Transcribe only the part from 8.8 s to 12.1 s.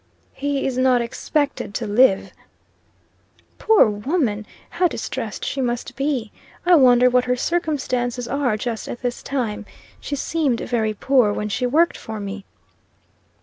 at this time. She seemed very poor when she worked